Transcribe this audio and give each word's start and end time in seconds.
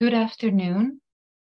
Good 0.00 0.12
afternoon 0.12 1.00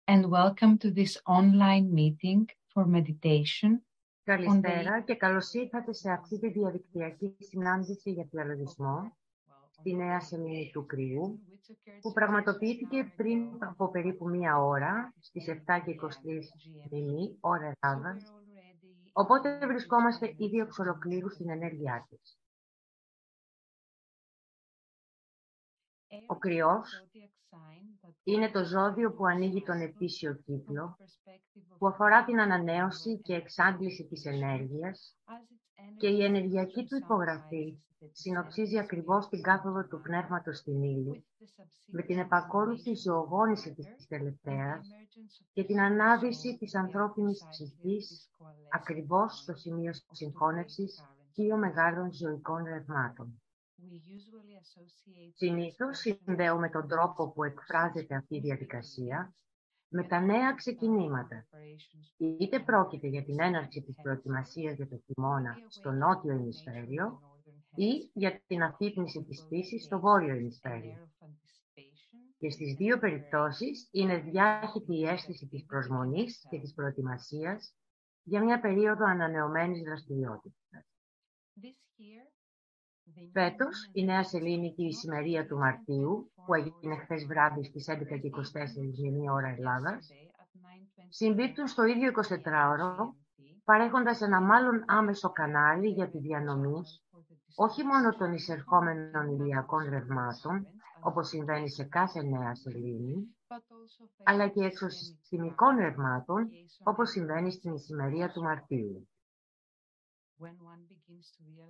and 0.07 0.31
welcome 0.31 0.77
to 0.81 0.91
this 0.91 1.17
online 1.27 1.95
meeting 1.95 2.47
for 2.75 2.84
meditation. 2.84 3.83
Καλησπέρα 4.23 5.00
και 5.00 5.15
καλώς 5.15 5.52
ήρθατε 5.52 5.93
σε 5.93 6.11
αυτή 6.11 6.39
τη 6.39 6.49
διαδικτυακή 6.49 7.36
συνάντηση 7.38 8.11
για 8.11 8.29
διαλογισμό 8.30 9.16
στη 9.70 9.95
Νέα 9.95 10.20
Σελήνη 10.20 10.70
του 10.72 10.86
Κρυού 10.86 11.41
που 12.00 12.12
πραγματοποιήθηκε 12.12 13.12
πριν 13.16 13.64
από 13.64 13.91
περίπου 13.91 14.29
μία 14.29 14.58
ώρα 14.58 15.14
στις 15.20 15.45
7 15.48 15.54
και 15.84 15.96
23 16.00 16.90
μηνύ, 16.90 17.36
ώρα 17.40 17.72
Ελλάδας, 17.80 18.34
οπότε 19.12 19.66
βρισκόμαστε 19.66 20.34
ήδη 20.36 20.58
εξ 20.58 20.79
ολοκλήρου 20.79 21.30
στην 21.30 21.50
ενέργειά 21.50 22.06
της. 22.11 22.38
Ο 26.26 26.36
κρυός 26.38 27.06
είναι 28.24 28.50
το 28.50 28.64
ζώδιο 28.64 29.12
που 29.12 29.26
ανοίγει 29.26 29.62
τον 29.62 29.80
ετήσιο 29.80 30.34
κύκλο, 30.34 30.96
που 31.78 31.86
αφορά 31.86 32.24
την 32.24 32.40
ανανέωση 32.40 33.20
και 33.20 33.34
εξάντληση 33.34 34.04
της 34.04 34.24
ενέργειας 34.24 35.16
και 35.96 36.08
η 36.08 36.24
ενεργειακή 36.24 36.84
του 36.84 36.96
υπογραφή 36.96 37.78
συνοψίζει 38.12 38.78
ακριβώς 38.78 39.28
την 39.28 39.42
κάθοδο 39.42 39.86
του 39.86 40.00
πνεύματος 40.00 40.58
στην 40.58 40.82
ύλη, 40.82 41.27
με 41.86 42.02
την 42.02 42.18
επακόλουθη 42.18 42.94
ζωογόνηση 42.94 43.74
της 43.74 44.06
τελευταίας 44.08 44.88
και 45.52 45.64
την 45.64 45.80
ανάδυση 45.80 46.56
της 46.58 46.74
ανθρώπινης 46.74 47.46
ψυχής 47.50 48.30
ακριβώς 48.70 49.38
στο 49.38 49.55
σημείο 49.55 49.92
συγχώνευσης 50.10 51.05
δύο 51.34 51.56
μεγάλων 51.56 52.12
ζωικών 52.12 52.64
ρευμάτων. 52.64 53.42
Συνήθως 55.34 55.98
συνδέουμε 55.98 56.70
τον 56.70 56.88
τρόπο 56.88 57.33
που 57.33 57.45
εκφράζεται 57.45 58.15
αυτή 58.15 58.37
η 58.37 58.41
διαδικασία 58.41 59.34
με 59.89 60.05
τα 60.05 60.20
νέα 60.20 60.53
ξεκινήματα. 60.53 61.47
Είτε 62.17 62.61
πρόκειται 62.61 63.06
για 63.06 63.25
την 63.25 63.41
έναρξη 63.41 63.83
της 63.83 63.97
προετοιμασίας 64.03 64.77
για 64.77 64.89
το 64.89 64.97
χειμώνα 64.97 65.56
στο 65.69 65.91
νότιο 65.91 66.33
ημισφαίριο 66.33 67.20
ή 67.75 68.11
για 68.12 68.42
την 68.47 68.62
αφύπνιση 68.62 69.25
της 69.25 69.47
φύσης 69.48 69.84
στο 69.84 70.01
βόρειο 70.01 70.34
ημισφαίριο. 70.34 71.12
Και 72.39 72.51
στις 72.51 72.75
δύο 72.75 72.98
περιπτώσεις 72.98 73.89
είναι 73.92 74.19
διάχυτη 74.19 74.98
η 74.98 75.06
αίσθηση 75.06 75.47
της 75.47 75.64
προσμονής 75.64 76.47
και 76.51 76.61
της 76.61 76.75
προετοιμασίας 76.75 77.77
για 78.23 78.45
μια 78.45 78.61
περίοδο 78.61 79.05
ανανεωμένης 79.05 79.83
δραστηριότητας. 79.83 80.84
Φέτος, 83.33 83.91
η 83.92 84.05
Νέα 84.05 84.24
Σελήνη 84.24 84.72
και 84.74 84.83
η 84.83 84.86
Ησημερία 84.86 85.47
του 85.47 85.56
Μαρτίου, 85.56 86.30
που 86.47 86.55
έγινε 86.55 86.97
χθες 86.97 87.27
βράδυ 87.27 87.64
στις 87.64 87.88
11 87.88 88.19
και 88.20 88.27
24 88.27 88.33
η 89.22 89.30
ώρα 89.30 89.48
Ελλάδας, 89.48 90.08
συμπίπτουν 91.08 91.66
στο 91.66 91.84
ίδιο 91.84 92.11
24ωρο, 92.11 92.96
παρέχοντας 93.64 94.20
ένα 94.20 94.41
μάλλον 94.41 94.84
άμεσο 94.86 95.30
κανάλι 95.30 95.88
για 95.88 96.11
τη 96.11 96.19
διανομή 96.19 96.83
όχι 97.56 97.84
μόνο 97.84 98.16
των 98.16 98.33
εισερχόμενων 98.33 99.28
ηλιακών 99.28 99.89
ρευμάτων, 99.89 100.66
όπως 101.00 101.28
συμβαίνει 101.28 101.70
σε 101.70 101.84
κάθε 101.84 102.22
νέα 102.22 102.55
σελήνη, 102.55 103.36
αλλά 104.22 104.48
και 104.48 104.64
εξωσυστημικών 104.64 105.77
ρευμάτων, 105.77 106.48
όπως 106.84 107.11
συμβαίνει 107.11 107.52
στην 107.52 107.74
ησημερία 107.74 108.30
του 108.30 108.42
Μαρτίου. 108.42 109.08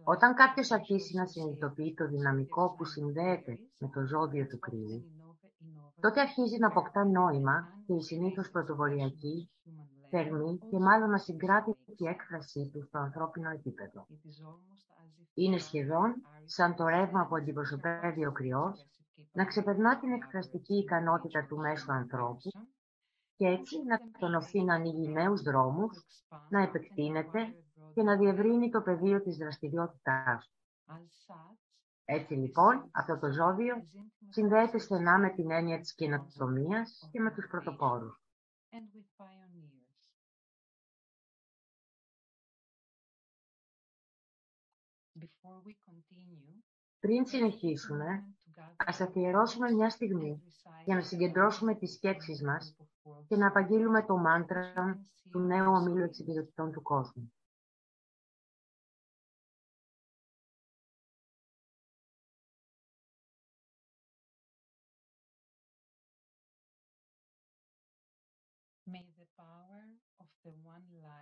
Όταν 0.05 0.35
κάποιος 0.35 0.71
αρχίσει 0.71 1.17
να 1.17 1.27
συνειδητοποιεί 1.27 1.95
το 1.95 2.09
δυναμικό 2.09 2.75
που 2.75 2.85
συνδέεται 2.85 3.59
με 3.79 3.89
το 3.89 4.07
ζώδιο 4.07 4.47
του 4.47 4.59
κρύου, 4.59 5.05
τότε 6.01 6.21
αρχίζει 6.21 6.59
να 6.59 6.67
αποκτά 6.67 7.05
νόημα 7.05 7.69
και 7.87 7.95
η 7.95 8.01
συνήθως 8.01 8.51
πρωτοβολιακή, 8.51 9.51
θερμή 10.11 10.59
και 10.71 10.79
μάλλον 10.79 11.15
ασυγκράτητη 11.15 12.05
έκφρασή 12.05 12.71
του 12.73 12.83
στο 12.83 12.99
ανθρώπινο 12.99 13.51
επίπεδο. 13.51 14.07
Είναι 15.35 15.59
σχεδόν 15.59 16.15
σαν 16.45 16.75
το 16.75 16.87
ρεύμα 16.87 17.27
που 17.27 17.37
αντιπροσωπεύει 17.37 18.27
ο 18.27 18.33
κρυός 18.33 18.87
να 19.33 19.45
ξεπερνά 19.45 19.99
την 19.99 20.13
εκφραστική 20.13 20.75
ικανότητα 20.75 21.47
του 21.47 21.57
μέσου 21.57 21.93
ανθρώπου 21.93 22.51
και 23.37 23.47
έτσι 23.47 23.77
να 23.87 23.99
τονωθεί 24.19 24.65
να 24.65 24.75
ανοίγει 24.75 25.09
νέους 25.09 25.43
δρόμους, 25.43 26.05
να 26.49 26.63
επεκτείνεται 26.63 27.55
και 27.95 28.03
να 28.03 28.17
διευρύνει 28.17 28.71
το 28.71 28.83
πεδίο 28.83 29.23
της 29.23 29.37
δραστηριότητάς 29.37 30.47
του. 30.47 31.59
Έτσι 32.05 32.35
λοιπόν, 32.35 32.89
αυτό 32.93 33.19
το 33.19 33.33
ζώδιο 33.33 33.75
συνδέεται 34.29 34.79
στενά 34.79 35.19
με 35.19 35.31
την 35.31 35.51
έννοια 35.51 35.79
της 35.79 35.95
καινοτομίας 35.95 37.09
και 37.13 37.21
με 37.21 37.31
τους 37.31 37.47
πρωτοπόρους. 37.47 38.23
Πριν 46.99 47.27
συνεχίσουμε, 47.27 48.25
ας 48.77 49.01
αφιερώσουμε 49.01 49.71
μια 49.71 49.91
στιγμή 49.91 50.43
για 50.85 50.95
να 50.95 51.03
συγκεντρώσουμε 51.03 51.75
τις 51.75 51.93
σκέψεις 51.93 52.43
μας 52.43 52.77
και 53.27 53.37
να 53.37 53.47
απαγγείλουμε 53.47 54.05
το 54.05 54.17
μάντρα 54.17 54.73
του 55.31 55.39
νέου 55.39 55.73
ομίλου 55.73 56.05
εξυπηρετητών 56.05 56.73
του 56.73 56.83
κόσμου. 56.83 57.33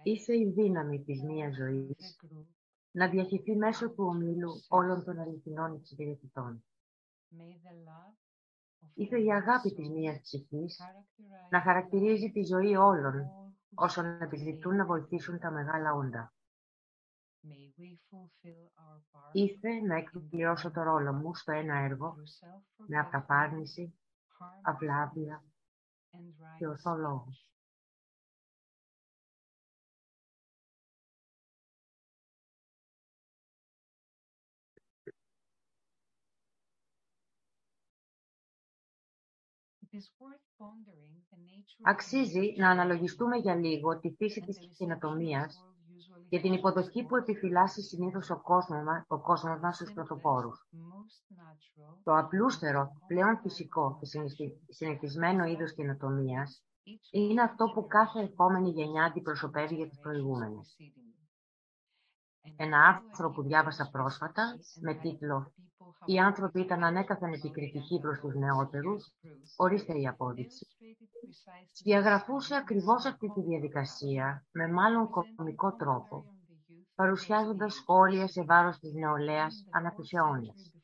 Είσαι 0.03 0.37
η 0.37 0.51
δύναμη 0.51 1.03
της 1.05 1.23
μίας 1.23 1.55
ζωής 1.55 2.17
να 2.91 3.09
διαχειριστεί 3.09 3.57
μέσω 3.57 3.91
του 3.91 4.05
ομίλου 4.05 4.51
όλων 4.69 5.05
των 5.05 5.19
αληθινών 5.19 5.75
εξυπηρετητών. 5.75 6.65
Είσαι 8.95 9.19
η 9.19 9.33
αγάπη 9.33 9.75
της 9.75 9.89
μίας 9.89 10.21
ψυχής 10.21 10.81
να 11.51 11.61
χαρακτηρίζει 11.61 12.31
τη 12.31 12.43
ζωή 12.43 12.77
όλων 12.77 13.31
όσων 13.75 14.23
επιζητούν 14.23 14.77
να 14.77 14.85
βοηθήσουν 14.85 15.39
τα 15.39 15.51
μεγάλα 15.51 15.93
όντα. 15.93 16.35
Ήθε 19.33 19.81
να 19.81 19.97
εκπληρώσω 19.97 20.71
το 20.71 20.83
ρόλο 20.83 21.13
μου 21.13 21.35
στο 21.35 21.53
ένα 21.53 21.79
έργο 21.79 22.17
με 22.87 22.99
αυταπάρνηση, 22.99 23.95
αυλάβεια 24.63 25.45
και 26.59 26.67
ορθό 26.67 26.97
λόγο. 26.97 27.29
Αξίζει 41.83 42.55
να 42.59 42.71
αναλογιστούμε 42.71 43.37
για 43.37 43.55
λίγο 43.55 43.99
τη 43.99 44.11
φύση 44.11 44.41
της 44.41 44.59
κοινοτομίας 44.77 45.65
και 46.29 46.41
την 46.41 46.53
υποδοχή 46.53 47.05
που 47.05 47.17
επιφυλάσσει 47.17 47.83
συνήθως 47.83 48.31
ο 48.31 48.41
κόσμος, 48.41 48.83
μας, 48.85 49.05
ο 49.09 49.21
κόσμος 49.21 49.61
μας 49.61 49.77
στους 49.77 49.93
πρωτοπόρους. 49.93 50.69
Το 52.03 52.17
απλούστερο, 52.17 52.89
πλέον 53.07 53.39
φυσικό 53.39 53.99
και 54.01 54.07
συνηθισμένο 54.69 55.45
είδος 55.45 55.75
κοινοτομίας 55.75 56.65
είναι 57.11 57.43
αυτό 57.43 57.65
που 57.75 57.87
κάθε 57.87 58.21
επόμενη 58.21 58.71
γενιά 58.71 59.05
αντιπροσωπεύει 59.05 59.75
για 59.75 59.89
τις 59.89 59.99
προηγούμενες. 59.99 60.77
Ένα 62.57 62.79
άρθρο 62.87 63.31
που 63.31 63.43
διάβασα 63.43 63.89
πρόσφατα 63.93 64.59
με 64.81 64.95
τίτλο 64.95 65.53
«Οι 66.05 66.19
άνθρωποι 66.19 66.61
ήταν 66.61 66.85
ανέκαθεν 66.85 67.33
επικριτικοί 67.33 68.01
προς 68.01 68.19
τους 68.21 68.35
νεότερους», 68.35 69.13
ορίστε 69.57 69.99
η 70.01 70.07
απόδειξη. 70.07 70.67
Διαγραφούσε 71.83 72.55
ακριβώς 72.55 73.05
αυτή 73.05 73.33
τη 73.33 73.41
διαδικασία 73.41 74.47
με 74.53 74.69
μάλλον 74.69 75.11
κομικό 75.37 75.77
τρόπο, 75.77 76.25
παρουσιάζοντας 76.95 77.75
σχόλια 77.75 78.29
σε 78.29 78.45
βάρος 78.45 78.79
της 78.79 78.93
νεολαίας 78.93 79.67
ανά 79.71 79.93
τους 79.95 80.11
αιώνες. 80.13 80.75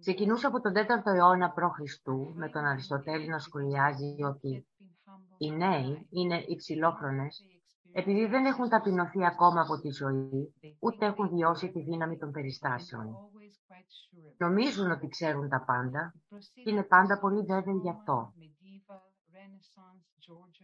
Ξεκινούσε 0.00 0.46
από 0.46 0.60
τον 0.60 0.72
4ο 0.72 1.14
αιώνα 1.14 1.50
π.Χ. 1.50 1.78
με 2.34 2.48
τον 2.48 2.64
Αριστοτέλη 2.64 3.28
να 3.28 3.38
σχολιάζει 3.38 4.16
ότι 4.22 4.66
οι 5.38 5.50
νέοι 5.50 6.06
είναι 6.10 6.44
υψηλόχρονες 6.46 7.44
επειδή 7.92 8.26
δεν 8.26 8.44
έχουν 8.44 8.68
ταπεινωθεί 8.68 9.26
ακόμα 9.26 9.60
από 9.60 9.80
τη 9.80 9.90
ζωή, 9.90 10.54
ούτε 10.78 11.06
έχουν 11.06 11.28
βιώσει 11.28 11.70
τη 11.70 11.82
δύναμη 11.82 12.18
των 12.18 12.30
περιστάσεων. 12.30 13.16
Νομίζουν 14.36 14.90
ότι 14.90 15.08
ξέρουν 15.08 15.48
τα 15.48 15.64
πάντα 15.64 16.14
και 16.64 16.70
είναι 16.70 16.82
πάντα 16.82 17.18
πολύ 17.18 17.42
βέβαιοι 17.42 17.76
γι' 17.82 17.90
αυτό. 17.90 18.32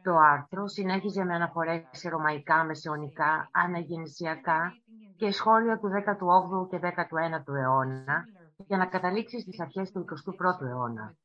Το 0.03 0.17
άρθρο 0.17 0.67
συνέχιζε 0.67 1.25
με 1.25 1.35
αναφορές 1.35 1.89
σε 1.91 2.09
ρωμαϊκά, 2.09 2.65
μεσαιωνικά, 2.65 3.49
αναγεννησιακά 3.53 4.73
και 5.17 5.31
σχόλια 5.31 5.79
του 5.79 5.89
18ου 5.89 6.69
και 6.69 6.79
19ου 6.83 7.55
αιώνα 7.55 8.25
για 8.67 8.77
να 8.77 8.87
καταλήξει 8.87 9.41
στις 9.41 9.61
αρχές 9.61 9.91
του 9.91 10.05
21ου 10.05 10.67
αιώνα. 10.67 11.17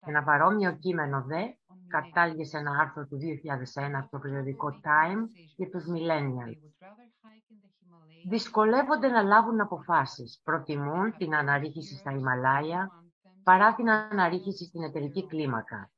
Ένα 0.00 0.22
παρόμοιο 0.22 0.76
κείμενο 0.76 1.22
δε 1.22 1.42
κατάληγε 1.90 2.44
σε 2.44 2.58
ένα 2.58 2.70
άρθρο 2.80 3.06
του 3.06 3.18
2001 3.18 4.04
στο 4.06 4.18
περιοδικό 4.18 4.68
Time 4.68 5.22
για 5.56 5.68
τους 5.70 5.84
Millennials. 5.94 6.60
Δυσκολεύονται 8.28 9.08
να 9.08 9.22
λάβουν 9.22 9.60
αποφάσεις. 9.60 10.40
Προτιμούν 10.44 11.16
την 11.16 11.34
αναρρίχηση 11.34 11.96
στα 11.96 12.10
Ιμαλάια 12.10 12.90
παρά 13.42 13.74
την 13.74 13.90
αναρρίχηση 13.90 14.64
στην 14.64 14.82
εταιρική 14.82 15.26
κλίμακα. 15.26 15.90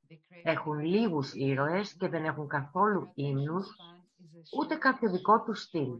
Έχουν 0.42 0.78
λίγους 0.78 1.34
ήρωες 1.34 1.96
και 1.96 2.08
δεν 2.08 2.24
έχουν 2.24 2.48
καθόλου 2.48 3.12
ύμνους, 3.14 3.76
ούτε 4.58 4.74
κάποιο 4.74 5.10
δικό 5.10 5.42
τους 5.42 5.62
στυλ. 5.62 5.90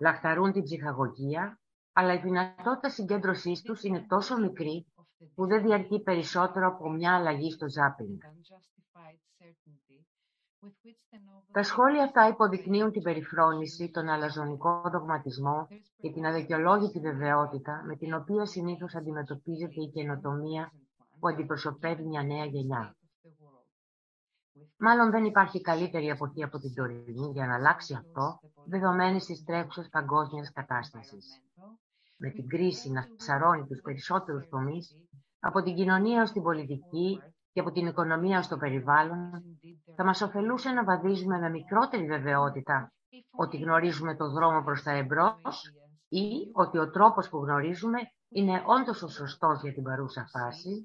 Λαχταρούν 0.00 0.52
την 0.52 0.62
ψυχαγωγία, 0.62 1.60
αλλά 1.92 2.14
η 2.14 2.18
δυνατότητα 2.18 2.90
συγκέντρωσής 2.90 3.62
τους 3.62 3.82
είναι 3.82 4.04
τόσο 4.08 4.38
μικρή 4.38 4.86
που 5.34 5.46
δεν 5.46 5.62
διαρκεί 5.62 6.02
περισσότερο 6.02 6.66
από 6.66 6.90
μια 6.90 7.14
αλλαγή 7.16 7.50
στο 7.50 7.68
ζάπινγκ. 7.68 8.18
Τα 11.52 11.62
σχόλια 11.62 12.04
αυτά 12.04 12.28
υποδεικνύουν 12.28 12.90
την 12.92 13.02
περιφρόνηση, 13.02 13.90
τον 13.90 14.08
αλαζονικό 14.08 14.82
δογματισμό 14.92 15.66
και 15.96 16.10
την 16.12 16.26
αδικαιολόγητη 16.26 17.00
βεβαιότητα 17.00 17.82
με 17.86 17.96
την 17.96 18.14
οποία 18.14 18.46
συνήθως 18.46 18.94
αντιμετωπίζεται 18.94 19.80
η 19.80 19.90
καινοτομία 19.90 20.72
που 21.20 21.28
αντιπροσωπεύει 21.28 22.02
μια 22.02 22.22
νέα 22.22 22.44
γενιά. 22.44 22.96
Μάλλον 24.76 25.10
δεν 25.10 25.24
υπάρχει 25.24 25.60
καλύτερη 25.60 26.08
εποχή 26.08 26.42
από 26.42 26.58
την 26.58 26.74
τωρινή 26.74 27.30
για 27.32 27.46
να 27.46 27.54
αλλάξει 27.54 27.94
αυτό, 27.94 28.40
δεδομένη 28.64 29.18
τη 29.18 29.44
τρέχουσα 29.44 29.88
παγκόσμια 29.90 30.50
κατάσταση. 30.54 31.16
Με 32.16 32.30
την 32.30 32.48
κρίση 32.48 32.90
να 32.90 33.08
σαρώνει 33.16 33.66
τους 33.66 33.80
περισσότερους 33.80 34.48
τομείς, 34.48 34.96
από 35.44 35.62
την 35.62 35.74
κοινωνία 35.74 36.22
ω 36.22 36.32
την 36.32 36.42
πολιτική 36.42 37.20
και 37.52 37.60
από 37.60 37.72
την 37.72 37.86
οικονομία 37.86 38.38
ως 38.38 38.48
το 38.48 38.56
περιβάλλον, 38.56 39.30
θα 39.96 40.04
μας 40.04 40.20
ωφελούσε 40.22 40.70
να 40.70 40.84
βαδίζουμε 40.84 41.38
με 41.38 41.50
μικρότερη 41.50 42.06
βεβαιότητα 42.06 42.92
ότι 43.30 43.56
γνωρίζουμε 43.56 44.16
το 44.16 44.30
δρόμο 44.30 44.62
προς 44.64 44.82
τα 44.82 44.90
εμπρός 44.90 45.72
ή 46.08 46.26
ότι 46.52 46.78
ο 46.78 46.90
τρόπος 46.90 47.28
που 47.28 47.38
γνωρίζουμε 47.38 47.98
είναι 48.28 48.62
όντως 48.66 49.02
ο 49.02 49.08
σωστός 49.08 49.62
για 49.62 49.72
την 49.72 49.82
παρούσα 49.82 50.26
φάση, 50.32 50.84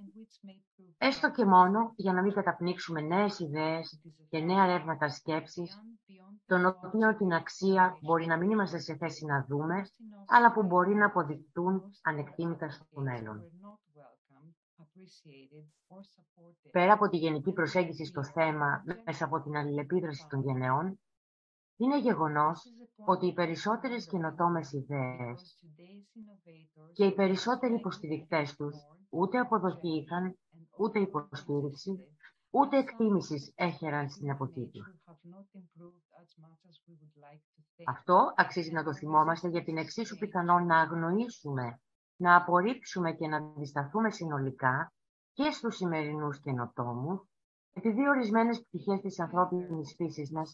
έστω 0.98 1.31
και 1.31 1.45
μόνο 1.45 1.94
για 1.95 2.13
να 2.13 2.21
μην 2.21 2.33
καταπνίξουμε 2.33 3.01
νέες 3.01 3.39
ιδέες 3.39 4.01
και 4.30 4.39
νέα 4.39 4.65
ρεύματα 4.65 5.10
σκέψης, 5.10 5.81
των 6.45 6.65
οποίων 6.65 7.18
την 7.18 7.33
αξία 7.33 7.98
μπορεί 8.01 8.25
να 8.25 8.38
μην 8.38 8.50
είμαστε 8.50 8.80
σε 8.80 8.95
θέση 8.95 9.25
να 9.25 9.45
δούμε, 9.50 9.88
αλλά 10.27 10.53
που 10.53 10.63
μπορεί 10.63 10.95
να 10.95 11.06
αποδεικτούν 11.06 11.83
ανεκτήμητα 12.03 12.69
στο 12.69 13.01
μέλλον. 13.01 13.44
Πέρα 16.72 16.94
από 16.94 17.10
τη 17.10 17.18
γενική 17.18 17.52
προσέγγιση 17.54 18.06
στο 18.06 18.24
θέμα 18.24 18.84
μέσα 19.06 19.26
από 19.26 19.42
την 19.42 19.56
αλληλεπίδραση 19.56 20.28
των 20.30 20.42
γενεών, 20.42 21.00
είναι 21.78 22.00
γεγονός 22.00 22.64
ότι 23.06 23.28
οι 23.28 23.34
περισσότερες 23.34 24.06
καινοτόμες 24.06 24.72
ιδέες 24.72 25.64
και 26.94 27.06
οι 27.06 27.14
περισσότεροι 27.14 27.74
υποστηρικτές 27.74 28.56
τους 28.56 28.76
ούτε 29.10 29.40
αποδοχή 29.40 29.98
είχαν, 29.98 30.38
ούτε 30.78 31.00
υποστήριξη, 31.00 32.00
ούτε 32.50 32.78
εκτίμησης 32.78 33.52
έχεραν 33.56 34.10
στην 34.10 34.30
εποχή 34.30 34.70
του. 34.74 34.82
Αυτό 37.86 38.34
αξίζει 38.36 38.72
να 38.72 38.84
το 38.84 38.94
θυμόμαστε 38.94 39.50
για 39.50 39.64
την 39.64 39.78
εξίσου 39.78 40.18
πιθανό 40.18 40.60
να 40.60 40.80
αγνοήσουμε 40.80 41.80
να 42.18 42.36
απορρίψουμε 42.36 43.12
και 43.12 43.28
να 43.28 43.38
αντισταθούμε 43.38 44.12
συνολικά 44.12 44.94
και 45.34 45.52
στους 45.52 45.75
σημερινούς 45.75 46.40
καινοτόμους, 46.40 47.22
επειδή 47.74 48.08
ορισμένες 48.08 48.62
πτυχές 48.62 49.02
της 49.02 49.19
ανθρώπινης 49.19 49.94
φύσης 49.96 50.31
μας 50.31 50.54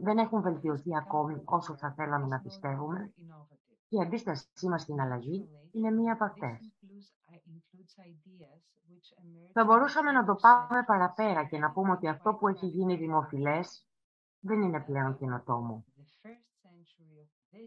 δεν 0.00 0.18
έχουν 0.18 0.42
βελτιωθεί 0.42 0.96
ακόμη 0.96 1.42
όσο 1.44 1.76
θα 1.76 1.92
θέλαμε 1.92 2.26
να 2.26 2.40
πιστεύουμε, 2.40 3.12
και 3.88 3.96
η 3.98 4.00
αντίστασή 4.00 4.68
μας 4.68 4.82
στην 4.82 5.00
αλλαγή 5.00 5.48
είναι 5.72 5.90
μία 5.90 6.12
από 6.12 6.24
αυτές. 6.24 6.72
Θα 9.52 9.64
μπορούσαμε 9.64 10.12
να 10.12 10.24
το 10.24 10.34
πάμε 10.34 10.82
παραπέρα 10.86 11.44
και 11.44 11.58
να 11.58 11.72
πούμε 11.72 11.90
ότι 11.90 12.08
αυτό 12.08 12.34
που 12.34 12.48
έχει 12.48 12.66
γίνει 12.66 12.96
δημοφιλές 12.96 13.86
δεν 14.40 14.62
είναι 14.62 14.80
πλέον 14.80 15.16
καινοτόμο. 15.16 15.84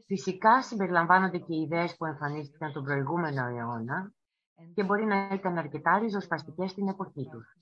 Φυσικά 0.06 0.62
συμπεριλαμβάνονται 0.62 1.38
και 1.38 1.54
οι 1.54 1.62
ιδέες 1.62 1.96
που 1.98 2.06
εμφανίστηκαν 2.06 2.72
τον 2.72 2.84
προηγούμενο 2.84 3.46
αιώνα 3.46 4.14
και 4.74 4.84
μπορεί 4.84 5.06
να 5.06 5.30
ήταν 5.34 5.58
αρκετά 5.58 6.00
ριζοσπαστικές 6.00 6.72
στην 6.72 6.88
εποχή 6.88 7.30
τους. 7.32 7.58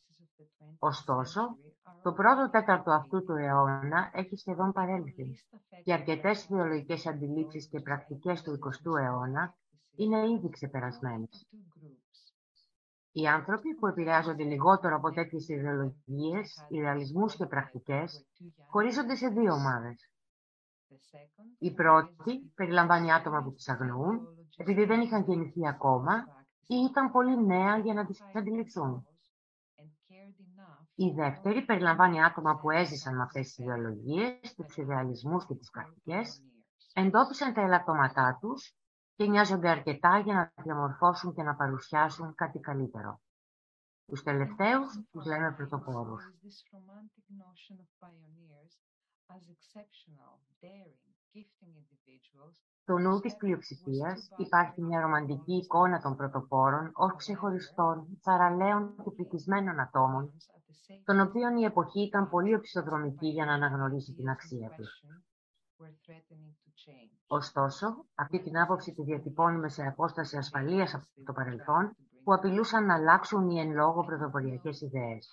Ωστόσο, 0.80 1.58
το 2.04 2.14
πρώτο 2.14 2.50
τέταρτο 2.50 2.92
αυτού 2.92 3.24
του 3.24 3.34
αιώνα 3.36 4.10
έχει 4.14 4.36
σχεδόν 4.36 4.72
παρέλθει 4.72 5.36
και 5.84 5.94
αρκετές 5.94 6.50
ιδεολογικές 6.50 7.08
αντιλήψεις 7.08 7.68
και 7.68 7.80
πρακτικές 7.80 8.42
του 8.42 8.52
20ου 8.52 9.00
αιώνα 9.00 9.56
είναι 9.96 10.30
ήδη 10.30 10.50
ξεπερασμένες. 10.50 11.48
Οι 13.12 13.28
άνθρωποι 13.28 13.76
που 13.76 13.88
επηρεάζονται 13.88 14.44
λιγότερο 14.44 14.96
από 14.96 15.12
τέτοιες 15.12 15.48
ιδεολογίες, 15.48 16.66
ιδεαλισμούς 16.70 17.36
και 17.36 17.46
πρακτικές 17.46 18.26
χωρίζονται 18.68 19.16
σε 19.16 19.28
δύο 19.28 19.54
ομάδες. 19.54 20.13
Η 21.60 21.74
πρώτη 21.74 22.52
περιλαμβάνει 22.56 23.14
άτομα 23.14 23.44
που 23.44 23.54
τις 23.54 23.70
αγνοούν, 23.70 24.28
επειδή 24.58 24.86
δεν 24.86 25.02
είχαν 25.02 25.24
γεννηθεί 25.24 25.68
ακόμα 25.68 26.14
ή 26.68 26.76
ήταν 26.90 27.12
πολύ 27.12 27.46
νέα 27.46 27.78
για 27.78 27.94
να 27.94 28.06
τις 28.06 28.22
αντιληφθούν. 28.34 29.08
Η 30.96 31.12
δεύτερη 31.12 31.66
περιλαμβάνει 31.66 32.24
άτομα 32.24 32.60
που 32.60 32.70
έζησαν 32.70 33.16
με 33.16 33.24
αυτές 33.24 33.46
τις 33.46 33.58
ιδεολογίες, 33.58 34.54
τους 34.56 34.78
ιδεαλισμούς 34.78 35.46
και 35.46 35.56
τις 35.56 35.70
πρακτικές, 35.70 36.42
εντόπισαν 36.94 37.54
τα 37.54 37.62
ελαττώματά 37.62 38.38
τους 38.42 38.76
και 39.16 39.26
νοιάζονται 39.26 39.70
αρκετά 39.70 40.20
για 40.20 40.34
να 40.34 40.64
διαμορφώσουν 40.64 41.34
και 41.34 41.44
να 41.44 41.56
παρουσιάσουν 41.56 42.36
κάτι 42.36 42.60
καλύτερο. 42.60 43.22
Τους 44.06 44.24
τελευταίους 44.24 45.00
τους 45.12 45.26
λέμε 45.26 45.52
πρωτοπόρους. 45.52 46.34
Στο 52.82 52.98
νου 52.98 53.20
της 53.20 53.36
πλειοψηφίας 53.36 54.30
υπάρχει 54.38 54.82
μια 54.82 55.02
ρομαντική 55.02 55.54
εικόνα 55.54 56.02
των 56.02 56.16
πρωτοπόρων 56.16 56.92
ως 56.94 57.16
ξεχωριστών, 57.16 58.18
θαραλέων 58.22 58.96
και 59.04 59.12
πληθυσμένων 59.12 59.80
ατόμων, 59.80 60.34
των 61.04 61.20
οποίων 61.20 61.58
η 61.58 61.64
εποχή 61.64 62.02
ήταν 62.02 62.30
πολύ 62.30 62.56
οπισθοδρομική 62.56 63.28
για 63.28 63.46
να 63.46 63.54
αναγνωρίσει 63.54 64.14
την 64.14 64.30
αξία 64.30 64.70
τους. 64.70 65.04
Ωστόσο, 67.28 68.06
αυτή 68.16 68.42
την 68.44 68.58
άποψη 68.60 68.94
τη 68.94 69.04
διατυπώνουμε 69.04 69.70
σε 69.70 69.84
απόσταση 69.84 70.38
ασφαλείας 70.38 70.94
από 70.94 71.06
το 71.26 71.34
παρελθόν, 71.34 71.96
που 72.24 72.34
απειλούσαν 72.34 72.86
να 72.86 72.96
αλλάξουν 72.96 73.50
οι 73.50 73.60
εν 73.60 73.72
λόγω 73.72 74.04
πρωτοποριακές 74.06 74.82
ιδέες. 74.82 75.32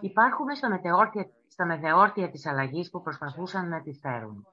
Υπάρχουμε 0.00 0.54
στα 0.54 0.68
μετεόρτια, 0.68 1.28
στα 1.48 1.66
μετεόρτια 1.66 2.30
της 2.30 2.46
αλλαγής 2.46 2.90
που 2.90 3.02
προσπαθούσαν 3.02 3.68
να 3.68 3.76
επιφέρουν. 3.76 4.46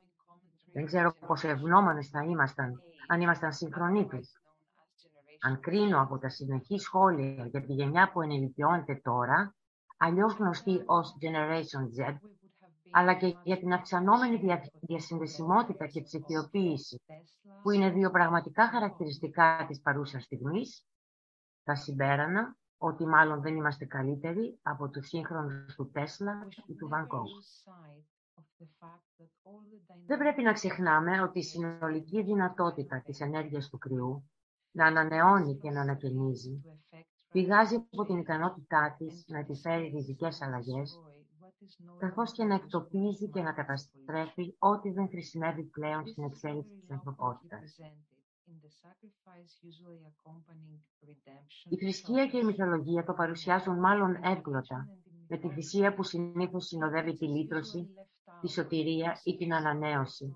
Δεν 0.73 0.85
ξέρω 0.85 1.15
πόσο 1.27 1.49
ευγνώμονες 1.49 2.09
θα 2.09 2.23
ήμασταν 2.23 2.81
αν 3.07 3.21
ήμασταν 3.21 3.53
συγχρονοί 3.53 4.07
Αν 5.41 5.59
κρίνω 5.59 6.01
από 6.01 6.17
τα 6.17 6.29
συνεχή 6.29 6.77
σχόλια 6.77 7.45
για 7.45 7.61
τη 7.61 7.73
γενιά 7.73 8.11
που 8.11 8.21
ενηλικιώνεται 8.21 8.95
τώρα, 9.03 9.55
αλλιώς 9.97 10.33
γνωστή 10.33 10.83
ως 10.85 11.17
Generation 11.21 12.01
Z, 12.01 12.17
αλλά 12.91 13.13
και 13.13 13.37
για 13.43 13.57
την 13.57 13.73
αυξανόμενη 13.73 14.59
διασυνδεσιμότητα 14.81 15.87
και 15.87 16.01
ψηφιοποίηση, 16.01 17.01
που 17.61 17.71
είναι 17.71 17.89
δύο 17.89 18.11
πραγματικά 18.11 18.67
χαρακτηριστικά 18.67 19.65
της 19.67 19.81
παρούσας 19.81 20.23
στιγμής, 20.23 20.85
θα 21.63 21.75
συμπέρανα 21.75 22.57
ότι 22.83 23.05
μάλλον 23.05 23.41
δεν 23.41 23.55
είμαστε 23.55 23.85
καλύτεροι 23.85 24.59
από 24.61 24.89
τους 24.89 25.07
σύγχρονους 25.07 25.75
του 25.75 25.91
Τέσλα 25.91 26.47
ή 26.65 26.73
του 26.73 26.87
Βανκόκ. 26.87 27.27
Δεν 30.05 30.17
πρέπει 30.17 30.43
να 30.43 30.53
ξεχνάμε 30.53 31.21
ότι 31.21 31.39
η 31.39 31.43
συνολική 31.43 32.23
δυνατότητα 32.23 33.01
της 33.05 33.19
ενέργειας 33.19 33.69
του 33.69 33.77
κρυού 33.77 34.29
να 34.71 34.85
ανανεώνει 34.85 35.57
και 35.57 35.69
να 35.69 35.81
ανακαινίζει 35.81 36.61
πηγάζει 37.31 37.75
από 37.75 38.05
την 38.05 38.17
ικανότητά 38.17 38.95
της 38.97 39.23
να 39.27 39.39
επιφέρει 39.39 39.87
ριζικές 39.87 40.41
αλλαγές 40.41 40.99
καθώς 41.97 42.31
και 42.31 42.43
να 42.43 42.55
εκτοπίζει 42.55 43.29
και 43.29 43.41
να 43.41 43.53
καταστρέφει 43.53 44.55
ό,τι 44.59 44.91
δεν 44.91 45.07
χρησιμεύει 45.07 45.63
πλέον 45.63 46.07
στην 46.07 46.23
εξέλιξη 46.23 46.75
της 46.79 46.91
ανθρωπότητας. 46.91 47.79
Η 51.69 51.77
θρησκεία 51.77 52.27
και 52.27 52.37
η 52.37 52.43
μυθολογία 52.43 53.03
το 53.03 53.13
παρουσιάζουν 53.13 53.79
μάλλον 53.79 54.15
εύγλωτα, 54.23 54.87
με 55.27 55.37
τη 55.37 55.49
θυσία 55.49 55.93
που 55.93 56.03
συνήθως 56.03 56.65
συνοδεύει 56.65 57.13
τη 57.13 57.27
λύτρωση, 57.27 57.89
τη 58.41 58.49
σωτηρία 58.49 59.19
ή 59.23 59.35
την 59.35 59.53
ανανέωση. 59.53 60.35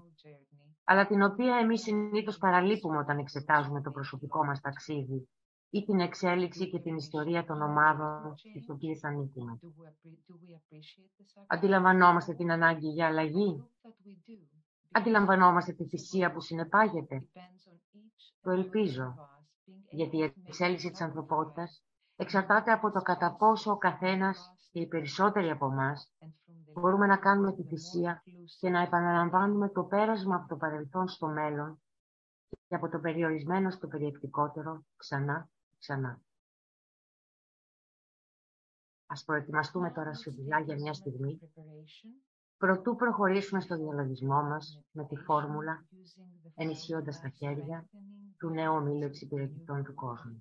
αλλά 0.83 1.07
την 1.07 1.21
οποία 1.21 1.55
εμείς 1.55 1.81
συνήθως 1.81 2.37
παραλείπουμε 2.37 2.97
όταν 2.97 3.17
εξετάζουμε 3.17 3.81
το 3.81 3.91
προσωπικό 3.91 4.45
μας 4.45 4.61
ταξίδι 4.61 5.29
ή 5.69 5.83
την 5.83 5.99
εξέλιξη 5.99 6.69
και 6.69 6.79
την 6.79 6.95
ιστορία 6.95 7.45
των 7.45 7.61
ομάδων 7.61 8.37
στις 8.37 8.69
οποίες 8.69 9.03
ανήκουμε. 9.03 9.59
Αντιλαμβανόμαστε 11.47 12.33
την 12.33 12.51
ανάγκη 12.51 12.87
για 12.87 13.07
αλλαγή; 13.07 13.63
Αντιλαμβανόμαστε 14.91 15.73
τη 15.73 15.87
θυσία 15.87 16.31
που 16.31 16.41
συνεπάγεται. 16.41 17.27
Το 18.41 18.51
ελπίζω, 18.51 19.15
γιατί 19.89 20.17
η 20.17 20.33
εξέλιξη 20.45 20.91
της 20.91 21.01
ανθρωπότητας 21.01 21.83
εξαρτάται 22.15 22.71
από 22.71 22.91
το 22.91 23.01
κατά 23.01 23.35
πόσο 23.35 23.71
ο 23.71 23.77
καθένας 23.77 24.53
και 24.71 24.79
οι 24.79 24.87
περισσότεροι 24.87 25.49
από 25.49 25.65
εμάς 25.65 26.11
μπορούμε 26.73 27.05
να 27.05 27.17
κάνουμε 27.17 27.53
τη 27.53 27.63
θυσία 27.63 28.23
και 28.59 28.69
να 28.69 28.81
επαναλαμβάνουμε 28.81 29.69
το 29.69 29.83
πέρασμα 29.83 30.35
από 30.35 30.47
το 30.47 30.55
παρελθόν 30.55 31.07
στο 31.07 31.27
μέλλον 31.27 31.81
και 32.67 32.75
από 32.75 32.89
το 32.89 32.99
περιορισμένο 32.99 33.69
στο 33.69 33.87
περιεκτικότερο 33.87 34.85
ξανά 34.95 35.49
ξανά. 35.79 36.21
Ας 39.05 39.23
προετοιμαστούμε 39.23 39.91
τώρα 39.91 40.13
σιωπηλά 40.13 40.59
για 40.59 40.75
μια 40.75 40.93
στιγμή, 40.93 41.39
προτού 42.57 42.95
προχωρήσουμε 42.95 43.61
στο 43.61 43.75
διαλογισμό 43.75 44.43
μας 44.43 44.81
με 44.91 45.05
τη 45.05 45.15
φόρμουλα, 45.15 45.85
ενισχύοντας 46.55 47.21
τα 47.21 47.29
χέρια 47.29 47.89
του 48.37 48.49
νέου 48.49 48.73
ομίλου 48.73 49.05
εξυπηρετητών 49.05 49.83
του 49.83 49.93
κόσμου. 49.93 50.37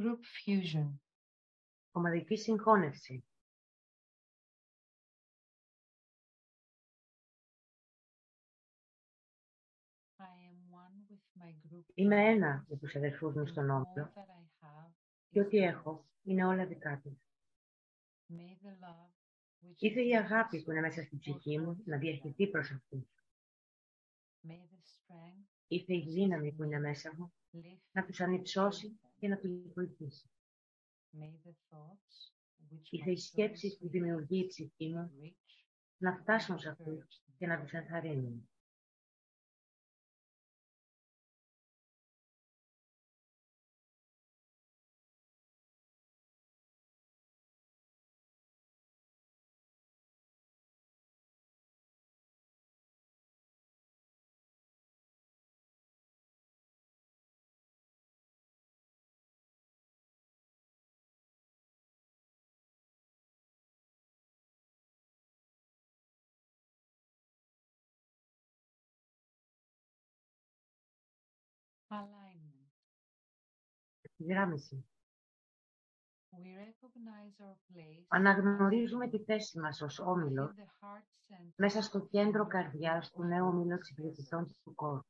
Group 0.00 0.24
fusion. 0.44 1.00
Ομαδική 1.90 2.36
συγχώνευση. 2.36 3.24
Είμαι 11.94 12.30
ένα 12.30 12.64
με 12.68 12.76
τους 12.76 12.96
αδερφούς 12.96 13.34
μου 13.34 13.46
στον 13.46 13.70
όμιλο 13.70 14.12
και 15.30 15.40
ό,τι 15.40 15.56
έχω 15.56 16.08
είναι 16.22 16.44
όλα 16.44 16.66
δικά 16.66 17.00
τους. 17.02 17.18
Ήρθε 19.78 20.02
η 20.02 20.16
αγάπη 20.16 20.62
που 20.62 20.70
είναι 20.70 20.80
μέσα 20.80 21.02
στην 21.02 21.18
ψυχή 21.18 21.58
μου 21.58 21.82
να 21.84 21.98
διαχειριστεί 21.98 22.46
προς 22.46 22.70
αυτούς. 22.70 23.04
Ήρθε 25.66 25.94
η 25.94 26.04
δύναμη 26.08 26.52
που 26.52 26.62
είναι 26.62 26.78
μέσα 26.78 27.14
μου 27.16 27.32
να 27.92 28.04
τους 28.04 28.20
ανυψώσει 28.20 28.98
και 29.18 29.28
να 29.28 29.38
τους 29.38 29.72
βοηθήσει. 29.74 30.30
Ήρθε 32.90 33.10
οι 33.10 33.16
σκέψεις 33.16 33.78
που 33.78 33.88
δημιουργεί 33.88 34.38
η 34.38 34.46
ψυχή 34.46 34.88
μου 34.88 35.36
να 35.96 36.16
φτάσουν 36.16 36.58
σε 36.58 36.68
αυτούς 36.68 37.22
και 37.38 37.46
να 37.46 37.60
τους 37.60 37.72
ενθαρρύνουν. 37.72 38.48
Γράμμιση. 74.24 74.84
We 76.32 76.54
recognize 76.54 77.44
our 77.46 77.56
place 77.72 78.04
Αναγνωρίζουμε 78.08 79.08
τη 79.08 79.18
θέση 79.18 79.58
μας 79.58 79.80
ως 79.80 79.98
όμιλο 79.98 80.54
in 80.56 80.60
the 80.60 80.64
heart 80.64 81.04
center 81.28 81.52
μέσα 81.56 81.82
στο 81.82 82.00
κέντρο 82.00 82.46
καρδιάς 82.46 83.10
του 83.10 83.24
νέου 83.24 83.46
ομίλου 83.46 83.74
εξυπηρετητών 83.74 84.56
του 84.64 84.74
κόσμου. 84.74 85.06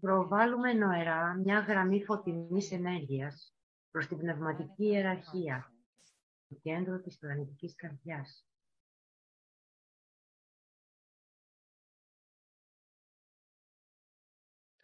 Προβάλλουμε 0.00 0.72
νοερά 0.72 1.34
μια 1.34 1.58
γραμμή 1.58 2.04
φωτεινής 2.04 2.70
ενέργειας 2.70 3.54
προς 3.90 4.06
την 4.06 4.18
πνευματική 4.18 4.84
ιεραρχία, 4.84 5.72
το 6.48 6.54
κέντρο 6.62 7.00
της 7.00 7.18
πλανητικής 7.18 7.74
καρδιάς. 7.74 8.46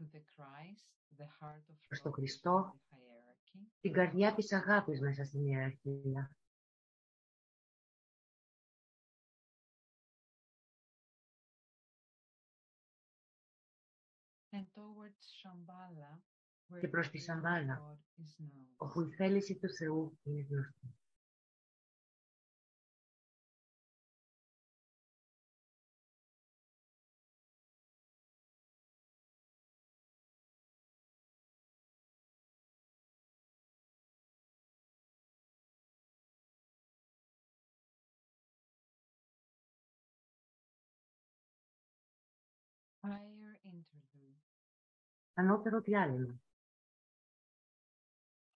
to 0.02 0.16
the 0.16 0.25
Christ, 0.35 0.87
the 1.19 1.28
heart 1.38 1.64
of 1.71 1.76
Προς 1.88 2.00
τον 2.00 2.11
love 2.11 2.14
Χριστό, 2.14 2.81
the 2.90 2.95
hierarchy, 2.95 3.73
την 3.81 3.92
καρδιά 3.92 4.35
της 4.35 4.52
αγάπης 4.52 5.00
μέσα 5.00 5.25
στην 5.25 5.47
ιεραρχία. 5.47 6.37
Και 16.81 16.88
προς 16.88 17.07
the 17.07 17.11
τη 17.11 17.19
will 17.19 17.21
of 17.21 17.25
Σαμπάλα, 17.25 17.75
God 17.78 18.23
is 18.23 18.42
known. 18.42 18.66
όπου 18.76 19.00
η 19.00 19.14
θέληση 19.14 19.59
του 19.59 19.69
Θεού 19.78 20.19
είναι 20.23 20.47
γνωστή. 20.50 20.97
Higher 43.04 43.59
interlude. 43.64 44.51
Ανώτερο 45.35 45.81
διάλειμμα. 45.81 46.41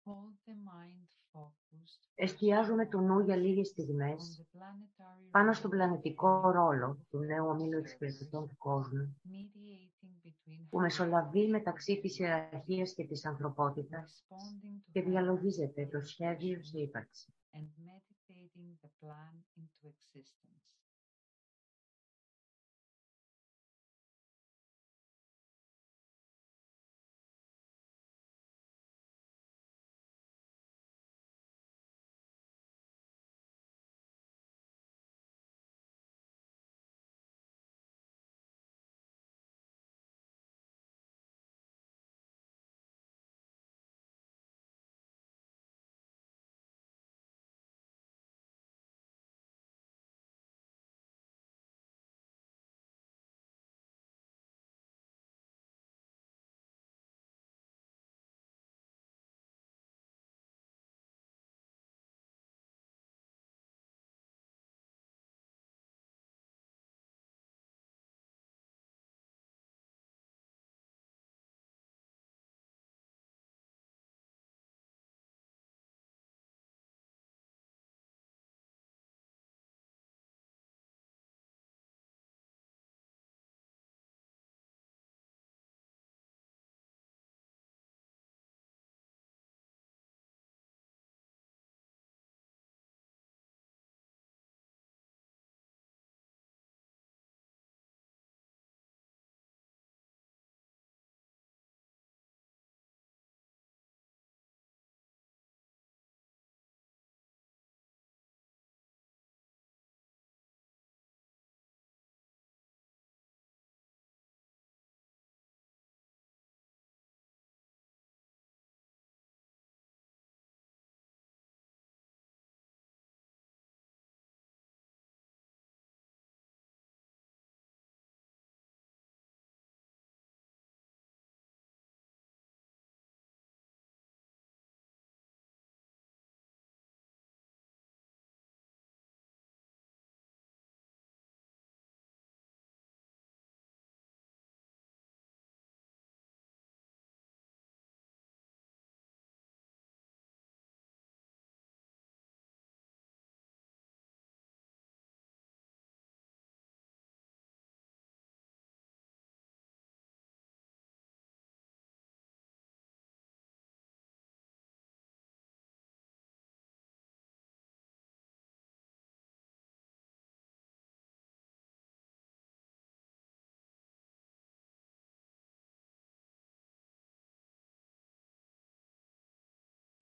Hold 0.04 0.36
the 0.44 0.52
mind 0.52 1.06
focused 1.32 2.06
Εστιάζουμε 2.14 2.86
το 2.86 3.00
νου 3.00 3.20
για 3.20 3.36
λίγες 3.36 3.68
on 3.68 3.70
στιγμές 3.70 4.42
the 4.42 4.58
planetary 4.58 5.30
πάνω 5.30 5.52
στον 5.52 5.70
role 5.70 5.74
πλανητικό 5.74 6.50
ρόλο 6.50 7.06
του 7.10 7.18
νέου 7.18 7.46
ομίλου 7.46 7.78
εξυπηρετητών 7.78 8.48
του 8.48 8.56
κόσμου 8.58 9.20
mediating 9.24 10.26
between 10.26 10.66
που 10.70 10.78
μεσολαβεί 10.78 11.48
μεταξύ 11.48 12.00
της 12.00 12.18
ιεραρχίας 12.18 12.94
και 12.94 13.06
της 13.06 13.24
ανθρωπότητας 13.24 14.26
responding 14.28 14.88
to 14.88 14.92
και 14.92 15.00
higher 15.00 15.04
διαλογίζεται 15.04 15.86
το 15.86 16.00
σχέδιο 16.00 16.62
σε 16.62 16.80
ύπαρξης. 16.80 17.34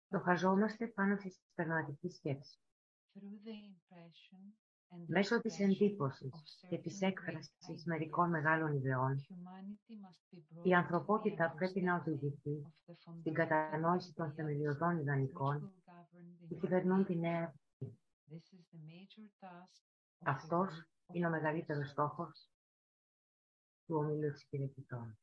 Το 0.08 0.20
χαζόμαστε 0.20 0.88
πάνω 0.88 1.16
στη 1.16 1.30
συστηματική 1.30 2.10
σκέψη. 2.10 2.60
Μέσω 5.08 5.42
της 5.42 5.60
εντύπωσης 5.60 6.66
και 6.70 6.78
της 6.78 7.02
έκφρασης 7.02 7.86
μερικών 7.86 8.30
μεγάλων 8.30 8.74
ιδεών, 8.74 9.26
η 10.64 10.74
ανθρωπότητα 10.74 11.52
πρέπει 11.52 11.82
να 11.82 11.96
οδηγηθεί 11.96 12.74
στην 13.20 13.34
κατανόηση 13.34 14.14
των 14.14 14.34
θεμελιωδών 14.34 14.98
ιδανικών 14.98 15.74
που 16.48 16.58
κυβερνούν 16.60 17.06
τη 17.06 17.16
νέα 17.16 17.54
Αυτός 20.24 20.86
είναι 21.12 21.28
ο 21.28 21.30
μεγαλύτερος 21.30 21.90
στόχος 21.90 22.50
του 23.86 23.96
ομίλου 23.96 24.26
εξυπηρετητών. 24.26 25.18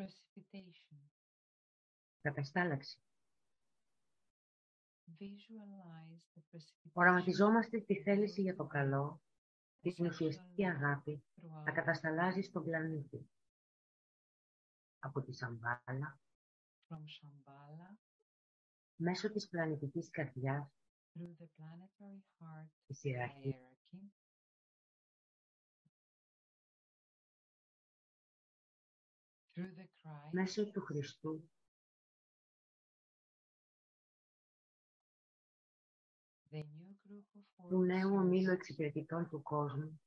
Precipitation. 0.00 0.98
Καταστάλαξη. 2.20 2.98
Visualize 5.18 6.22
the 6.34 6.42
precipitation. 6.50 6.90
Οραματιζόμαστε 6.92 7.80
τη 7.80 8.02
θέληση 8.02 8.40
για 8.40 8.56
το 8.56 8.66
καλό, 8.66 9.22
την 9.80 10.06
ουσιαστική 10.06 10.66
αγάπη, 10.66 11.24
να 11.64 11.72
κατασταλάζεις 11.72 12.46
στον 12.46 12.64
πλανήτη. 12.64 13.30
Από 14.98 15.22
τη 15.22 15.32
Σαμπάλα, 15.32 16.20
from 16.88 16.96
Shambhala. 16.96 17.96
Μέσω 18.96 19.30
της 19.30 19.48
πλανητικής 19.48 20.10
καρδιάς, 20.10 20.72
through 21.12 21.36
the 21.38 21.46
planetary 21.56 22.22
heart 22.38 22.68
της 22.86 23.04
ιεραρχίας, 23.04 23.78
μέσω 30.30 30.70
του 30.70 30.80
Χριστού, 30.80 31.50
the 36.50 36.58
new 36.58 36.94
group 37.06 37.26
of 37.36 37.68
του 37.68 37.76
world 37.76 37.84
νέου 37.84 38.14
ομίλου 38.14 38.50
servants, 38.50 38.54
εξυπηρετητών 38.54 39.28
του 39.28 39.42
κόσμου, 39.42 40.00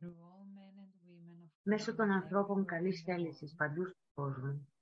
through 0.00 0.16
all 0.20 0.44
men 0.54 0.74
and 0.84 0.92
women 1.06 1.44
of 1.44 1.50
μέσω 1.62 1.94
των 1.94 2.10
goodwill 2.10 2.14
ανθρώπων 2.14 2.62
everywhere 2.62 2.66
καλής 2.66 3.00
in 3.00 3.02
the 3.02 3.04
θέλησης 3.04 3.52
world, 3.52 3.56
παντού 3.56 3.84
στον 3.86 4.04
κόσμο, 4.14 4.73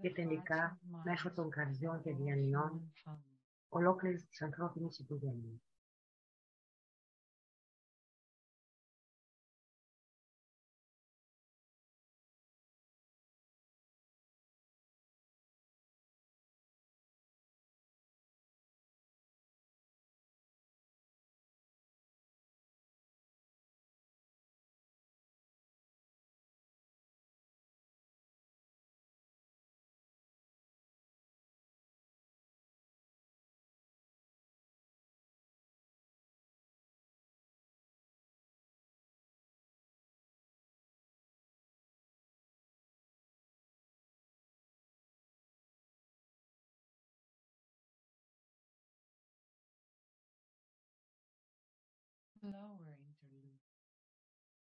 και 0.00 0.08
hearts 0.08 0.14
τελικά 0.14 0.78
and 0.82 1.00
μέσω 1.04 1.28
minds 1.28 1.34
των 1.34 1.50
καρδιών 1.50 2.00
και 2.00 2.10
of 2.10 2.12
all 2.12 2.16
διανοιών 2.16 2.92
human 2.94 3.10
families. 3.10 3.66
ολόκληρης 3.68 4.26
της 4.26 4.42
ανθρώπινης 4.42 4.98
οικογένειας. 4.98 5.67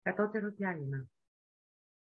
Κατώτερο 0.02 0.50
διάλειμμα. 0.52 1.10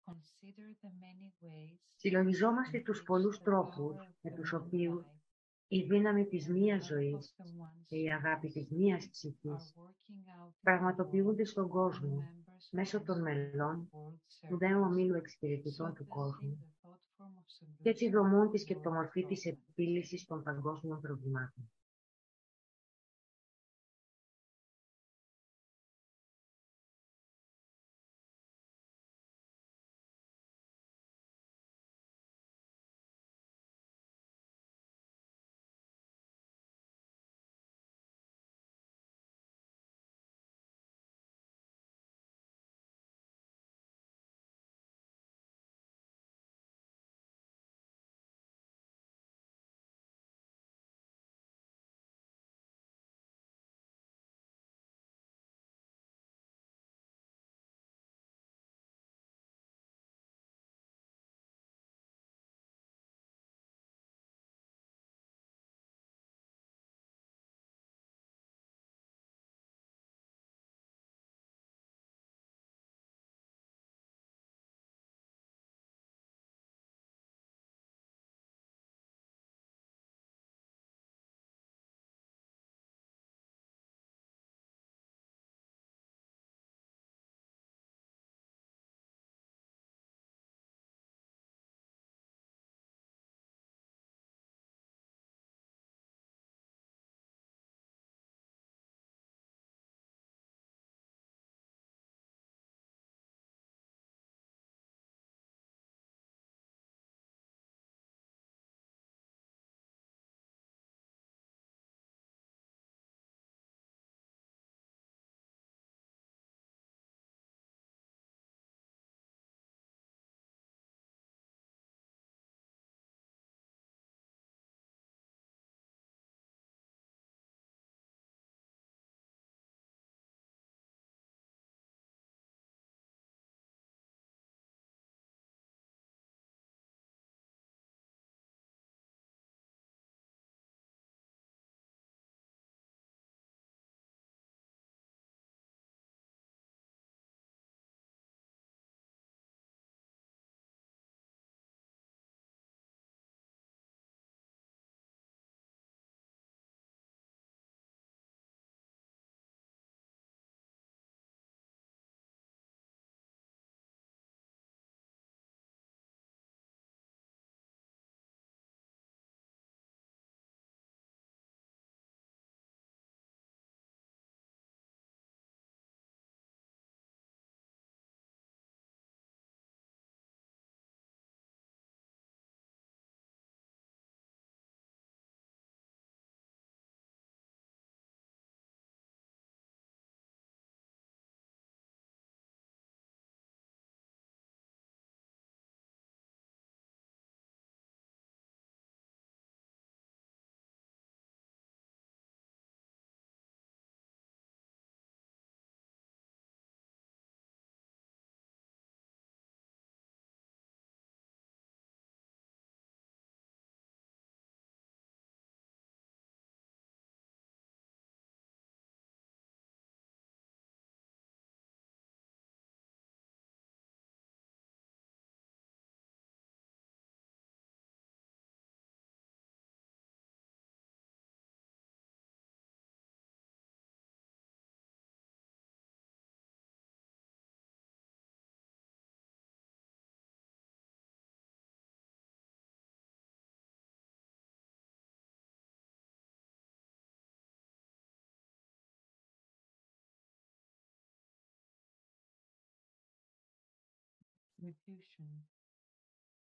Consider 0.06 0.68
the 0.82 0.90
many 0.90 1.30
ways 1.46 1.78
Συλλογιζόμαστε 1.96 2.78
in 2.78 2.84
τους 2.84 3.00
which 3.00 3.06
πολλούς 3.06 3.38
the 3.40 3.44
τρόπους 3.44 3.96
power 3.96 4.02
of 4.02 4.14
με 4.22 4.32
the 4.32 4.36
τους 4.36 4.54
one 4.54 4.62
οποίους 4.62 5.06
life 5.06 5.20
η 5.68 5.82
δύναμη 5.84 6.26
της 6.28 6.46
and 6.46 6.50
the 6.50 6.54
μίας 6.54 6.84
love 6.84 6.88
ζωής 6.88 7.36
of 7.38 7.44
the 7.44 7.48
one 7.48 7.84
και 7.88 7.98
η 7.98 8.12
αγάπη 8.12 8.48
soul 8.48 8.54
της 8.54 8.70
μίας 8.70 9.06
are 9.06 9.10
ψυχής 9.12 9.74
working 9.78 10.42
out 10.42 10.48
in 10.48 10.52
the 10.52 10.62
πραγματοποιούνται 10.62 11.44
world 11.44 11.48
στον 11.48 11.64
through 11.64 11.70
the 11.70 11.74
κόσμο 11.74 12.18
members 12.18 12.68
μέσω 12.72 12.98
of 12.98 13.04
των 13.06 13.18
the 13.18 13.22
μελών 13.22 13.90
world 13.92 14.48
του 14.50 14.58
νέου 14.60 14.82
servants, 14.82 14.88
ομίλου 14.90 15.16
εξυπηρετητών 15.16 15.94
του 15.94 16.04
softening 16.04 16.08
κόσμου 16.08 16.58
the 16.62 16.88
thought 16.88 17.00
form 17.18 17.36
of 17.40 17.82
και 17.82 17.90
έτσι 17.90 18.06
solution 18.08 18.12
δομούν 18.14 18.48
of 18.48 18.52
της 18.52 18.62
σκεπτομορφή 18.62 19.26
της 19.26 19.46
world 19.46 19.52
problems. 19.52 19.58
επίλυσης 19.70 20.26
των 20.26 20.44
παγκόσμιων 20.44 21.02
προβλημάτων. 21.02 21.72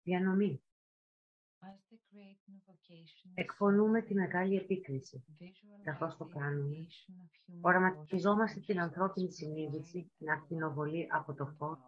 Διανομή. 0.03 0.63
Εκφωνούμε 3.35 4.03
τη 4.03 4.15
μεγάλη 4.15 4.57
επίκριση. 4.57 5.25
Καθώς 5.83 6.17
το 6.17 6.25
κάνουμε, 6.25 6.87
οραματιζόμαστε 7.61 8.61
την 8.61 8.81
ανθρώπινη 8.81 9.33
συνείδηση 9.33 10.13
να 10.19 10.33
ακτινοβολεί 10.33 11.09
από 11.11 11.35
το 11.35 11.47
φως, 11.47 11.79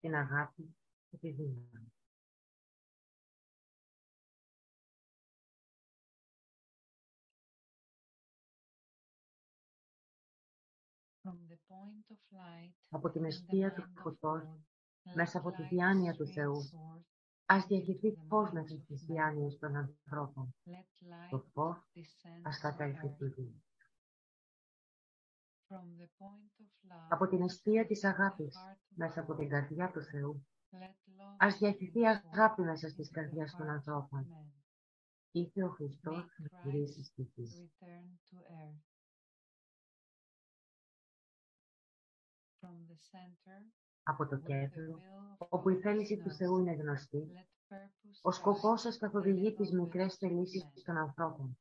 την 0.00 0.14
αγάπη 0.14 0.76
και 1.10 1.16
τη 1.16 1.30
δύναμη. 1.30 1.92
Από 12.88 13.10
την 13.10 13.24
αιστεία 13.24 13.72
του 13.72 13.92
φωτός, 14.02 14.42
μέσα 15.14 15.38
από 15.38 15.50
τη 15.50 15.62
διάνοια 15.62 16.14
του 16.14 16.26
Θεού, 16.26 16.58
ας 17.46 17.66
διαχειριστεί 17.66 18.16
φως 18.28 18.52
μέσα 18.52 18.78
στις 18.78 19.04
διάνοιες 19.04 19.58
των 19.58 19.76
ανθρώπων. 19.76 20.54
Το 21.30 21.38
φως 21.38 21.90
ας 22.42 22.58
κατέλθει 22.58 23.08
στη 23.08 23.26
γη. 23.26 23.62
Από 27.08 27.28
την 27.28 27.42
αιστεία 27.42 27.86
της 27.86 28.04
αγάπης, 28.04 28.56
μέσα 28.88 29.20
από 29.20 29.34
την 29.34 29.48
καρδιά 29.48 29.90
του 29.90 30.02
Θεού, 30.02 30.46
ας 31.38 31.58
διαχειριστεί 31.58 32.06
αγάπη 32.06 32.62
μέσα 32.62 32.88
στις 32.88 33.10
καρδιές 33.10 33.52
των 33.52 33.68
ανθρώπων. 33.68 34.26
Ήρθε 35.30 35.64
ο 35.64 35.68
Χριστός 35.68 36.26
να 36.38 36.70
γυρίσει 36.70 37.04
στη 37.04 37.22
γη. 37.34 37.70
Από 44.02 44.26
το 44.26 44.36
κέντρο, 44.36 45.00
όπου 45.48 45.68
η 45.68 45.80
θέληση 45.80 46.16
του 46.16 46.30
Θεού 46.30 46.58
είναι 46.58 46.72
γνωστή, 46.72 47.32
ο 48.22 48.30
σκοπός 48.30 48.80
σας 48.80 48.98
καθοδηγεί 48.98 49.54
τις 49.54 49.72
μικρές 49.72 50.16
θελήσεις 50.16 50.82
των 50.84 50.96
ανθρώπων. 50.96 51.58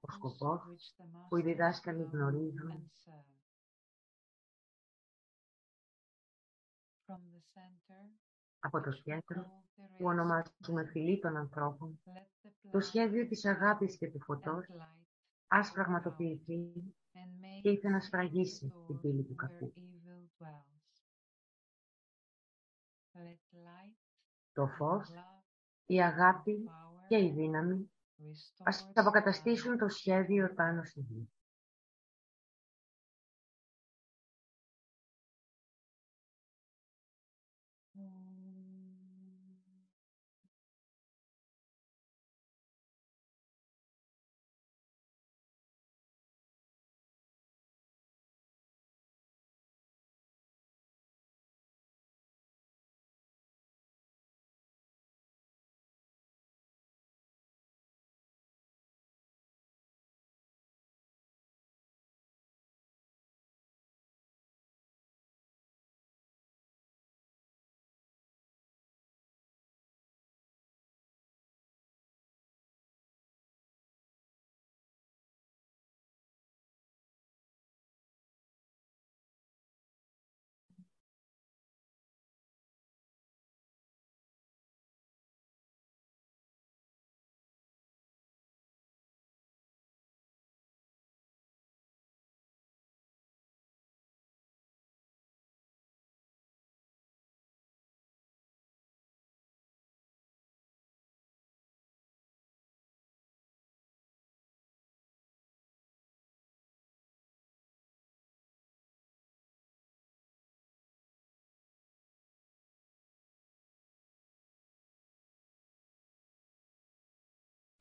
Ο 0.00 0.12
σκοπός 0.12 0.94
που 1.28 1.36
οι 1.36 1.42
διδάσκαλοι 1.42 2.02
γνωρίζουν 2.12 2.90
από 8.58 8.80
το 8.80 8.90
κέντρο 8.90 9.62
που 9.74 10.04
ονομάζουμε 10.04 10.84
φιλή 10.90 11.18
των 11.18 11.36
ανθρώπων, 11.36 12.00
το 12.70 12.80
σχέδιο 12.80 13.26
της 13.28 13.44
αγάπης 13.44 13.96
και 13.96 14.10
του 14.10 14.20
φωτός 14.22 14.66
ας 15.46 15.72
πραγματοποιηθεί 15.72 16.72
και 17.62 17.70
ήθελε 17.70 17.94
να 17.94 18.00
σφραγίσει 18.00 18.72
την 18.86 19.00
πύλη 19.00 19.22
του 19.22 19.34
κακού. 19.34 19.72
Το 24.52 24.66
φως, 24.66 25.10
η 25.86 26.02
αγάπη 26.02 26.70
και 27.08 27.18
η 27.18 27.30
δύναμη 27.30 27.90
ας 28.64 28.90
αποκαταστήσουν 28.94 29.78
το 29.78 29.88
σχέδιο 29.88 30.54
πάνω 30.54 30.84
στη 30.84 31.00
γη. 31.00 31.28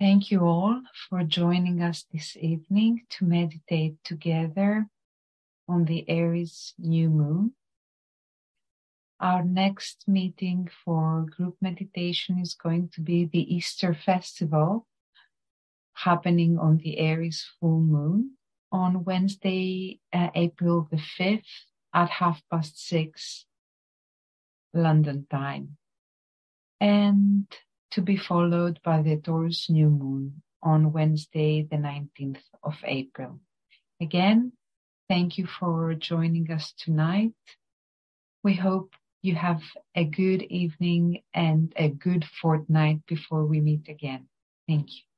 Thank 0.04 0.32
you 0.32 0.42
all 0.42 0.82
for 1.08 1.24
joining 1.24 1.82
us 1.82 2.06
this 2.12 2.36
evening 2.36 3.04
to 3.12 3.24
meditate 3.24 4.04
together 4.04 4.90
on 5.70 5.86
the 5.86 6.04
Aries 6.10 6.74
new 6.78 7.10
moon. 7.10 7.54
Our 9.22 9.46
next 9.46 10.04
meeting 10.06 10.70
for 10.84 11.26
group 11.30 11.56
meditation 11.62 12.38
is 12.38 12.54
going 12.54 12.90
to 12.96 13.00
be 13.00 13.24
the 13.24 13.56
Easter 13.56 13.94
festival 13.94 14.86
happening 15.94 16.60
on 16.60 16.80
the 16.80 17.00
Aries 17.00 17.48
full 17.62 17.80
moon 17.80 18.32
on 18.74 19.06
Wednesday, 19.06 20.02
uh, 20.12 20.32
April 20.36 20.86
the 20.92 21.02
5th 21.18 21.64
at 21.94 22.10
half 22.10 22.42
past 22.52 22.78
six 22.78 23.46
London 24.74 25.28
time. 25.32 25.78
And 26.82 27.48
to 27.94 28.02
be 28.02 28.18
followed 28.18 28.80
by 28.84 29.04
the 29.04 29.18
Taurus 29.18 29.70
new 29.70 29.90
moon 29.90 30.42
on 30.64 30.92
Wednesday, 30.92 31.62
the 31.70 31.78
19th 31.78 32.42
of 32.64 32.76
April. 32.84 33.40
Again, 34.02 34.54
thank 35.08 35.38
you 35.38 35.46
for 35.46 35.94
joining 35.94 36.50
us 36.52 36.74
tonight. 36.76 37.34
We 38.44 38.56
hope 38.56 38.96
you 39.22 39.36
have 39.36 39.62
a 39.96 40.06
good 40.06 40.42
evening 40.42 41.22
and 41.36 41.72
a 41.76 41.90
good 41.90 42.26
fortnight 42.42 43.06
before 43.06 43.46
we 43.46 43.62
meet 43.62 43.88
again. 43.88 44.28
Thank 44.68 44.90
you. 44.90 45.13